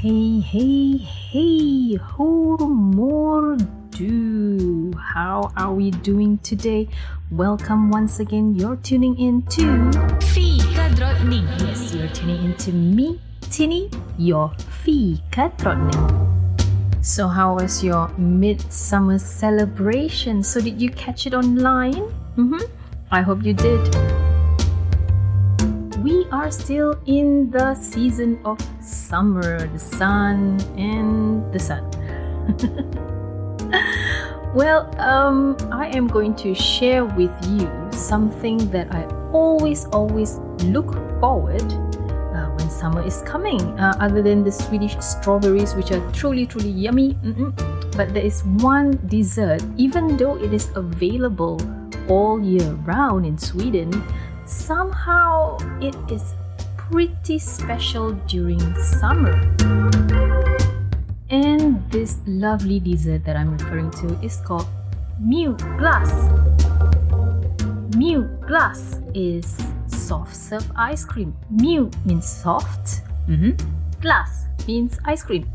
[0.00, 3.54] Hey, hey, hey, more
[3.90, 4.94] do?
[4.98, 6.88] How are we doing today?
[7.30, 8.54] Welcome once again.
[8.54, 9.92] You're tuning in to
[10.32, 11.46] Fika Drottning.
[11.58, 16.56] Yes, you're tuning in to me, Tini, your Fika Drottning.
[17.02, 20.42] So, how was your midsummer celebration?
[20.42, 22.08] So, did you catch it online?
[22.38, 22.62] Mm-hmm.
[23.10, 24.29] I hope you did
[26.32, 31.82] are still in the season of summer, the sun and the sun.
[34.54, 40.94] well, um, I am going to share with you something that I always, always look
[41.20, 43.60] forward uh, when summer is coming.
[43.78, 47.52] Uh, other than the Swedish strawberries, which are truly, truly yummy, Mm-mm.
[47.96, 51.60] but there is one dessert, even though it is available
[52.08, 53.90] all year round in Sweden
[54.50, 56.34] somehow it is
[56.76, 59.38] pretty special during summer.
[61.30, 64.66] And this lovely dessert that I'm referring to is called
[65.20, 66.10] Mew Glass.
[67.96, 71.36] Mew glass is soft serve ice cream.
[71.50, 73.02] Mew means soft.
[73.28, 73.52] Mm-hmm.
[74.00, 75.46] Glass means ice cream.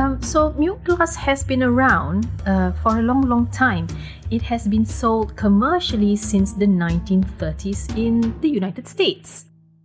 [0.00, 0.48] Um, so
[0.84, 3.86] glass has been around uh, for a long, long time.
[4.30, 9.44] It has been sold commercially since the 1930s in the United States.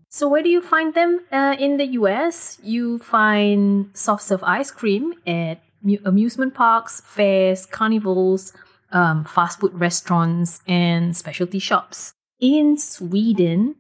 [0.10, 2.60] So where do you find them uh, in the US?
[2.64, 5.62] You find soft serve ice cream at
[6.06, 8.54] amusement parks, fairs, carnivals,
[8.94, 12.14] um, fast food restaurants, and specialty shops.
[12.40, 13.76] In Sweden,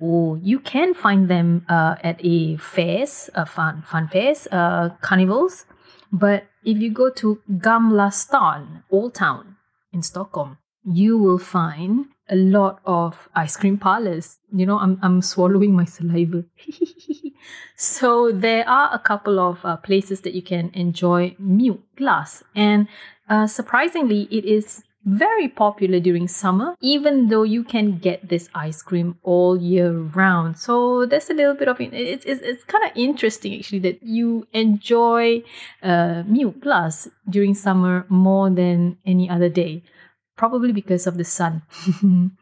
[0.00, 5.64] or you can find them uh, at a fairs, uh, fun fun fairs, uh, carnivals.
[6.18, 9.56] But if you go to Gamla stan, Old Town
[9.92, 14.38] in Stockholm, you will find a lot of ice cream parlors.
[14.50, 16.44] You know, I'm I'm swallowing my saliva.
[17.76, 22.88] so there are a couple of uh, places that you can enjoy Mjukglass, and
[23.28, 28.82] uh, surprisingly, it is very popular during summer, even though you can get this ice
[28.82, 30.58] cream all year round.
[30.58, 31.94] So there's a little bit of it.
[31.94, 35.44] It's, it's, it's kind of interesting actually that you enjoy
[35.82, 39.84] uh, Mjukglass during summer more than any other day,
[40.36, 41.62] probably because of the sun.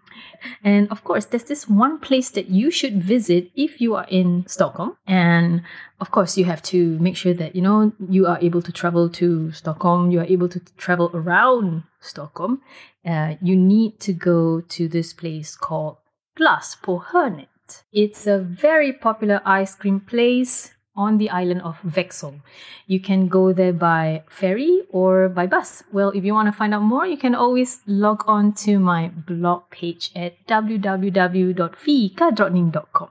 [0.62, 4.44] And of course, there's this one place that you should visit if you are in
[4.46, 4.96] Stockholm.
[5.06, 5.62] And
[6.00, 9.08] of course, you have to make sure that, you know, you are able to travel
[9.10, 12.60] to Stockholm, you are able to travel around Stockholm.
[13.04, 15.96] Uh, you need to go to this place called
[16.36, 17.48] Glass på Hörnet.
[17.92, 22.40] It's a very popular ice cream place on the island of Vexel.
[22.86, 25.84] You can go there by ferry or by bus.
[25.92, 29.08] Well, if you want to find out more, you can always log on to my
[29.08, 33.08] blog page at www.fikadrottning.com.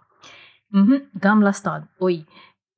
[0.73, 1.17] Mm-hmm.
[1.19, 1.89] Gamla stan.
[2.01, 2.25] Oi.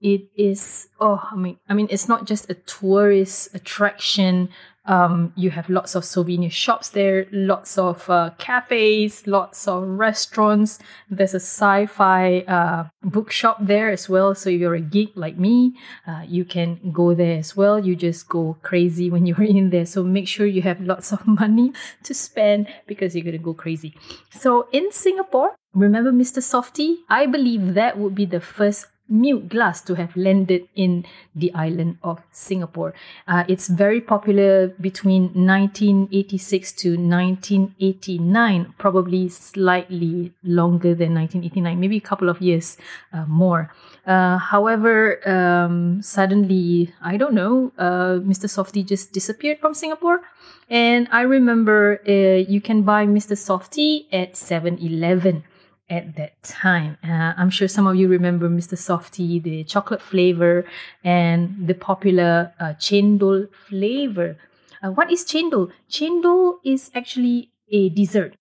[0.02, 4.50] It is oh I mean I mean it's not just a tourist attraction
[4.88, 10.80] um, you have lots of souvenir shops there, lots of uh, cafes, lots of restaurants.
[11.10, 14.36] There's a sci fi uh, bookshop there as well.
[14.36, 15.76] So if you're a geek like me,
[16.08, 17.80] uh, you can go there as well.
[17.80, 19.86] You just go crazy when you're in there.
[19.86, 23.54] So make sure you have lots of money to spend because you're going to go
[23.54, 23.96] crazy.
[24.30, 26.40] So in Singapore, remember Mr.
[26.40, 26.98] Softee?
[27.10, 31.06] I believe that would be the first Mjukglass to have landed in
[31.36, 32.94] the island of Singapore.
[33.28, 42.02] Uh, it's very popular between 1986 to 1989, probably slightly longer than 1989, maybe a
[42.02, 42.78] couple of years
[43.14, 43.72] uh, more.
[44.08, 48.50] Uh, however, um, suddenly, I don't know, uh, Mr.
[48.50, 50.22] Softee just disappeared from Singapore.
[50.70, 53.38] And I remember uh, you can buy Mr.
[53.38, 55.44] Softee at 7 Eleven
[55.90, 56.98] at that time.
[57.04, 58.76] Uh, I'm sure some of you remember Mr.
[58.76, 60.66] Softee, the chocolate flavor,
[61.04, 64.38] and the popular uh, chendol flavor.
[64.84, 65.72] Uh, what is chendol?
[65.90, 68.36] Chendol is actually a dessert,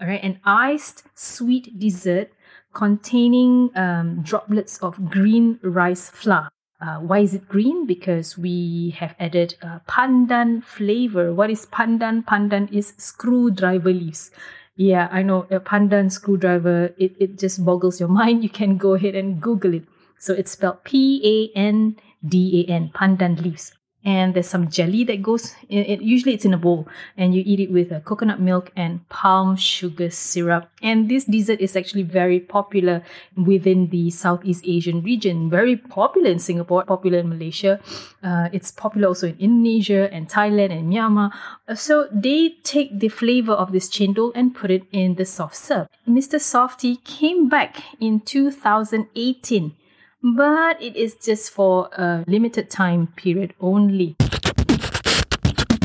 [0.00, 2.30] all right, an iced sweet dessert
[2.74, 6.48] containing um, droplets of green rice flour.
[6.80, 7.86] Uh, why is it green?
[7.86, 11.34] Because we have added uh, pandan flavor.
[11.34, 12.24] What is pandan?
[12.24, 14.30] Pandan is screwdriver leaves.
[14.78, 16.94] Yeah, I know a pandan screwdriver.
[16.96, 18.42] It it just boggles your mind.
[18.42, 19.84] You can go ahead and Google it.
[20.18, 23.72] So it's spelled P A N D A N, pandan leaves
[24.04, 26.86] and there's some jelly that goes it usually it's in a bowl.
[27.16, 30.70] And you eat it with a coconut milk and palm sugar syrup.
[30.82, 33.02] And this dessert is actually very popular
[33.36, 35.50] within the southeast asian region.
[35.50, 37.80] Very popular in singapore popular in malaysia.
[38.22, 41.32] Uh, it's popular also in indonesia and thailand and myanmar.
[41.66, 45.56] Uh, so they take the flavor of this chendol and put it in the soft
[45.56, 45.88] serve.
[46.08, 49.74] Mr Softee came back in 2018
[50.22, 54.16] but it is just for a limited time period only.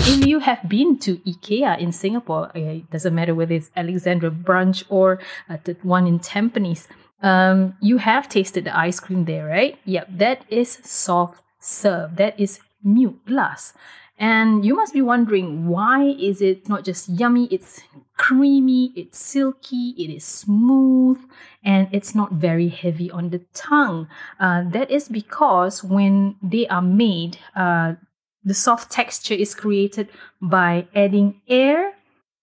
[0.06, 4.32] If you have been to IKEA in Singapore, eh, it doesn't matter whether it's Alexandra
[4.32, 5.20] Branch or
[5.50, 6.88] uh, the one in Tampines,
[7.22, 9.80] um, you have tasted the ice cream there, right?
[9.86, 12.18] Yep, that is soft serve.
[12.18, 13.74] That is Mjukglass.
[14.20, 17.82] And you must be wondering why is it not just yummy, it's
[18.24, 21.20] creamy, it's silky, it is smooth,
[21.62, 24.08] and it's not very heavy on the tongue.
[24.40, 27.96] Uh, that is because when they are made, uh,
[28.42, 30.08] the soft texture is created
[30.42, 31.96] by adding air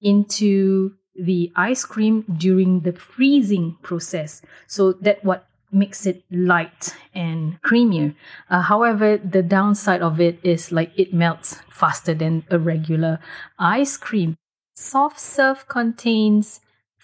[0.02, 4.42] into the ice cream during the freezing process.
[4.66, 8.14] So that what makes it light and creamier.
[8.50, 13.18] Uh, however, the downside of it is like it melts faster than a regular
[13.58, 14.36] ice cream.
[14.80, 16.62] Soft serve contains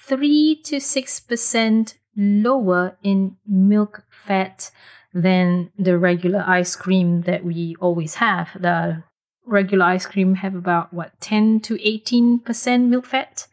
[0.09, 4.71] 3 to 6% lower in milk fat
[5.13, 8.49] than the regular ice cream that we always have.
[8.59, 9.05] The
[9.45, 13.47] regular ice cream have about what 10 to 18% milk fat.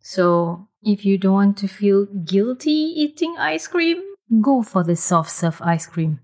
[0.00, 4.02] So if you don't want to feel guilty eating ice cream,
[4.40, 6.18] go for the soft serve ice cream.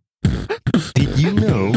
[0.96, 1.72] Did you know?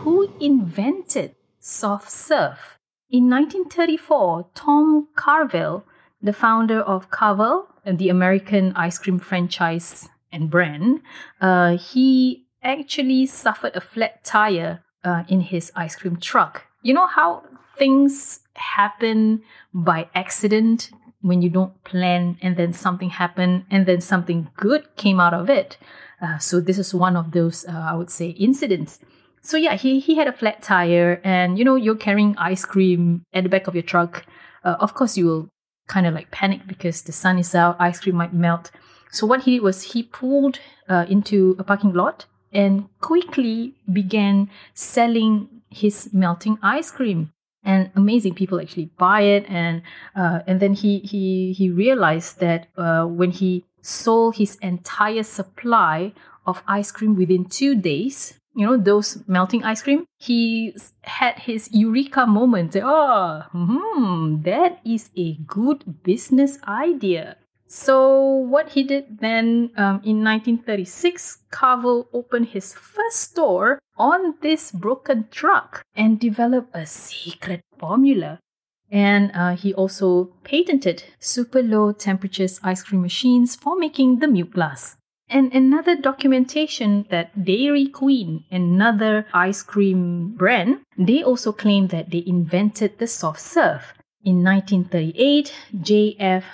[0.00, 2.79] Who invented soft serve?
[3.10, 5.84] In 1934, Tom Carvel,
[6.22, 11.00] the founder of Carvel, the American ice cream franchise and brand,
[11.40, 16.66] uh, he actually suffered a flat tire uh, in his ice cream truck.
[16.82, 17.42] You know how
[17.76, 19.42] things happen
[19.74, 20.90] by accident
[21.20, 25.50] when you don't plan and then something happened and then something good came out of
[25.50, 25.78] it.
[26.22, 29.00] Uh, so this is one of those, uh, I would say, incidents.
[29.42, 33.22] So yeah, he, he had a flat tire and, you know, you're carrying ice cream
[33.32, 34.26] at the back of your truck.
[34.64, 35.48] Uh, of course, you will
[35.88, 38.70] kind of like panic because the sun is out, ice cream might melt.
[39.10, 44.50] So what he did was he pulled uh, into a parking lot and quickly began
[44.74, 47.32] selling his melting ice cream
[47.62, 49.82] and amazing people actually buy it and
[50.16, 56.12] uh, and then he he he realized that uh, when he sold his entire supply
[56.46, 61.68] of ice cream within two days you know those melting ice cream he had his
[61.72, 67.36] eureka moment oh hmm, that is a good business idea
[67.72, 74.72] so, what he did then um, in 1936, Carvel opened his first store on this
[74.72, 78.40] broken truck and developed a secret formula.
[78.90, 84.96] And uh, he also patented super low temperatures ice cream machines for making the Mjukglass.
[85.32, 92.24] And another documentation that Dairy Queen, another ice cream brand, they also claim that they
[92.26, 93.94] invented the soft serve.
[94.24, 96.44] In 1938, J.F.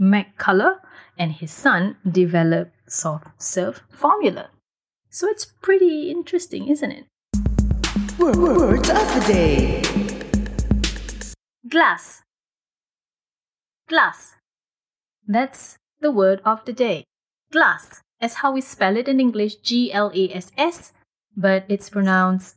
[0.00, 0.78] McCullough
[1.18, 4.50] and his son developed soft serve formula.
[5.10, 7.06] So it's pretty interesting, isn't it?
[8.16, 9.82] Words of the day.
[11.68, 12.22] Glass.
[13.88, 14.36] Glass.
[15.26, 17.04] That's the word of the day.
[17.50, 20.92] Glass, as how we spell it in English, G L A S S,
[21.36, 22.56] but it's pronounced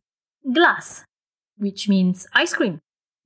[0.54, 1.06] glass,
[1.58, 2.80] which means ice cream.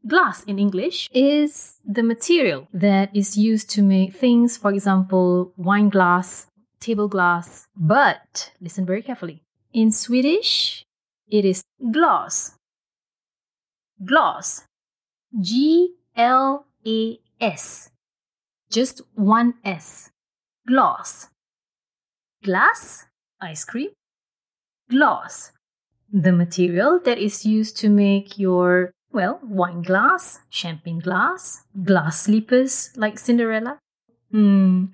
[0.05, 5.89] Glass in English is the material that is used to make things, for example, wine
[5.89, 6.47] glass,
[6.79, 7.67] table glass.
[7.75, 9.43] But listen very carefully.
[9.73, 10.85] In Swedish,
[11.27, 12.55] it is glass.
[14.05, 14.63] Glass.
[15.41, 17.89] G L A S.
[18.69, 20.11] Just one S.
[20.67, 21.29] Glass.
[22.47, 23.03] Glass,
[23.41, 23.89] ice cream.
[24.89, 25.51] Glass.
[26.13, 32.91] The material that is used to make your well, wine glass, champagne glass, glass slippers
[32.95, 33.79] like Cinderella.
[34.31, 34.85] Hmm,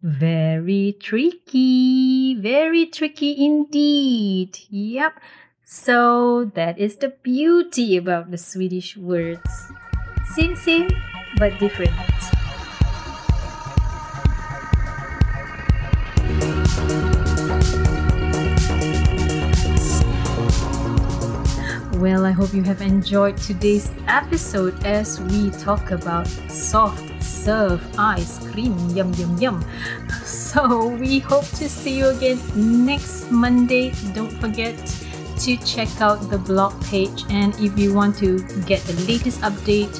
[0.00, 4.56] very tricky, very tricky indeed.
[4.70, 5.20] Yep.
[5.64, 9.68] So that is the beauty about the Swedish words.
[10.32, 10.88] Same, same,
[11.36, 11.92] but different.
[22.06, 28.38] Well, I hope you have enjoyed today's episode as we talk about soft serve ice
[28.46, 28.78] cream.
[28.90, 29.64] Yum, yum, yum.
[30.22, 33.90] So, we hope to see you again next Monday.
[34.14, 34.76] Don't forget
[35.40, 37.24] to check out the blog page.
[37.28, 39.90] And if you want to get the latest update,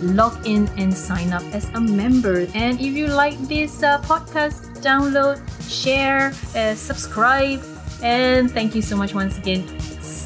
[0.00, 2.46] log in and sign up as a member.
[2.54, 5.36] And if you like this uh, podcast, download,
[5.68, 7.62] share, uh, subscribe.
[8.02, 9.79] And thank you so much once again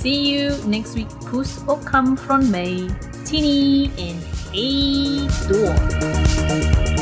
[0.04, 1.08] See you next week.
[1.30, 2.90] Puss och come from mig,
[3.26, 6.93] Tini and Hej då!